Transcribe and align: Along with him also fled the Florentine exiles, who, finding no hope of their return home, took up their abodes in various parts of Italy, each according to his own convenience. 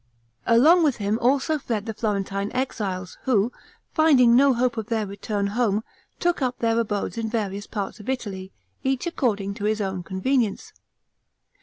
Along 0.47 0.81
with 0.83 0.95
him 0.95 1.19
also 1.19 1.59
fled 1.59 1.85
the 1.85 1.93
Florentine 1.93 2.51
exiles, 2.53 3.19
who, 3.25 3.51
finding 3.93 4.35
no 4.35 4.55
hope 4.55 4.75
of 4.75 4.87
their 4.87 5.05
return 5.05 5.45
home, 5.53 5.83
took 6.19 6.41
up 6.41 6.57
their 6.57 6.79
abodes 6.79 7.19
in 7.19 7.29
various 7.29 7.67
parts 7.67 7.99
of 7.99 8.09
Italy, 8.09 8.51
each 8.83 9.05
according 9.05 9.53
to 9.53 9.65
his 9.65 9.79
own 9.79 10.01
convenience. 10.01 10.73